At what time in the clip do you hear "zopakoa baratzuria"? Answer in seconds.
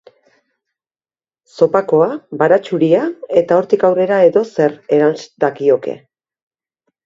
1.57-3.03